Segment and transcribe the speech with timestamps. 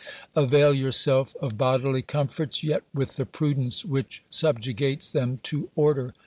[0.35, 5.69] Avail your self of bodily comforts, yet with the prudence which sub jugates them to
[5.75, 6.15] order.